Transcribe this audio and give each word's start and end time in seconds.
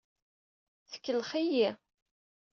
Tkellex-iyi. 0.91 1.69